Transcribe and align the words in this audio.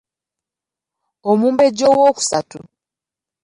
Omumbejja 1.29 1.85
owookusatu. 1.93 2.59